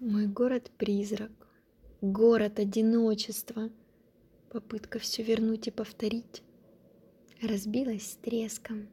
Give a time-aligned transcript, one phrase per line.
[0.00, 1.30] Мой город-призрак,
[2.00, 3.68] город одиночества.
[4.50, 6.42] Попытка все вернуть и повторить
[7.42, 8.88] разбилась с треском.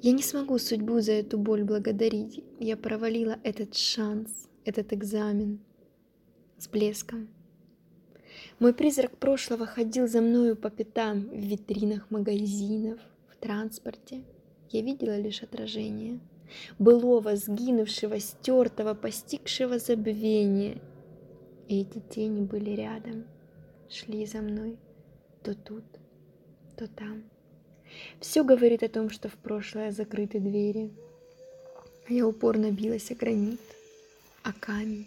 [0.00, 2.44] Я не смогу судьбу за эту боль благодарить.
[2.60, 5.58] Я провалила этот шанс, этот экзамен
[6.56, 7.28] с блеском.
[8.60, 14.22] Мой призрак прошлого ходил за мною по пятам в витринах магазинов, в транспорте.
[14.70, 16.20] Я видела лишь отражение
[16.78, 20.78] былого, сгинувшего, стертого, постигшего забвения.
[21.68, 23.24] И эти тени были рядом,
[23.88, 24.78] шли за мной
[25.46, 25.84] то тут,
[26.76, 27.22] то там.
[28.20, 30.90] Все говорит о том, что в прошлое закрыты двери.
[32.08, 33.60] Я упорно билась о гранит,
[34.42, 35.06] о камень,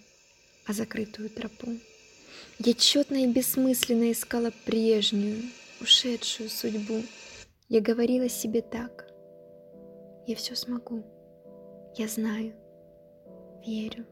[0.65, 1.77] о закрытую тропу.
[2.59, 5.43] Я четно и бессмысленно искала прежнюю,
[5.81, 7.03] ушедшую судьбу.
[7.67, 9.08] Я говорила себе так.
[10.29, 11.01] Я все смогу.
[11.95, 12.53] Я знаю.
[13.65, 14.05] Верю.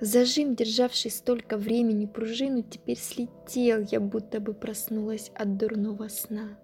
[0.00, 6.58] Зажим, державший столько времени пружину, теперь слетел, я будто бы проснулась от дурного сна.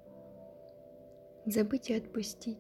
[1.44, 2.56] Забыть и отпустить.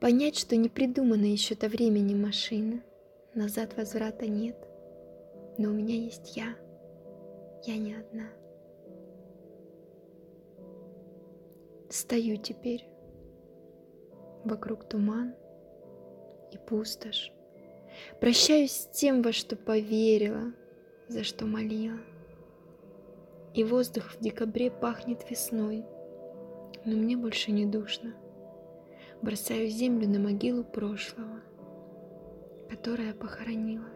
[0.00, 2.82] Понять, что не придумана еще до времени машина.
[3.32, 4.56] Назад возврата нет.
[5.56, 6.56] Но у меня есть я.
[7.64, 8.28] Я не одна.
[11.90, 12.89] Стою теперь.
[14.44, 15.34] Вокруг туман
[16.52, 17.32] и пустошь.
[18.20, 20.52] Прощаюсь с тем, во что поверила,
[21.08, 21.98] за что молила.
[23.54, 25.84] И воздух в декабре пахнет весной,
[26.84, 28.14] но мне больше не душно.
[29.22, 31.40] Бросаю землю на могилу прошлого,
[32.70, 33.88] которое похоронила.